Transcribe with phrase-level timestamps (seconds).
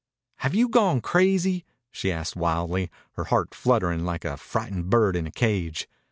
[0.37, 5.27] "Have you gone crazy?" she asked wildly, her heart fluttering like a frightened bird in
[5.27, 5.87] a cage.